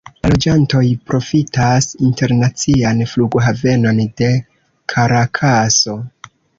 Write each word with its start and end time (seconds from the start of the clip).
La 0.25 0.29
loĝantoj 0.29 0.79
profitas 1.09 1.89
internacian 2.09 3.05
flughavenon 3.13 4.03
de 4.23 4.35
Karakaso. 4.95 6.01